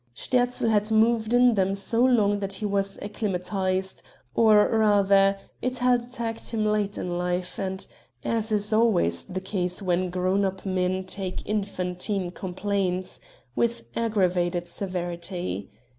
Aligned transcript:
Sterzl 0.15 0.67
had 0.69 0.89
moved 0.89 1.31
in 1.31 1.53
them 1.53 1.75
so 1.75 2.03
long 2.03 2.39
that 2.39 2.53
he 2.53 2.65
was 2.65 2.97
acclimatized; 3.03 4.01
or 4.33 4.67
rather, 4.75 5.37
it 5.61 5.77
had 5.77 6.01
attacked 6.01 6.49
him 6.49 6.65
late 6.65 6.97
in 6.97 7.19
life, 7.19 7.59
and, 7.59 7.85
as 8.25 8.51
is 8.51 8.73
always 8.73 9.25
the 9.25 9.39
case 9.39 9.79
when 9.79 10.09
grown 10.09 10.43
up 10.43 10.65
men 10.65 11.03
take 11.03 11.45
infantine 11.47 12.31
complaints, 12.31 13.19
with 13.55 13.83
aggravated 13.95 14.67
severity. 14.67 15.69